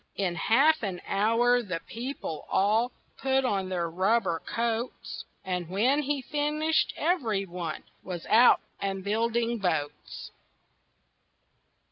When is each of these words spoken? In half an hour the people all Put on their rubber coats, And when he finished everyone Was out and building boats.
In 0.15 0.33
half 0.33 0.81
an 0.81 0.99
hour 1.05 1.61
the 1.61 1.79
people 1.85 2.47
all 2.49 2.91
Put 3.19 3.45
on 3.45 3.69
their 3.69 3.87
rubber 3.87 4.39
coats, 4.43 5.25
And 5.45 5.69
when 5.69 6.01
he 6.01 6.23
finished 6.23 6.91
everyone 6.97 7.83
Was 8.01 8.25
out 8.25 8.61
and 8.79 9.03
building 9.03 9.59
boats. 9.59 10.31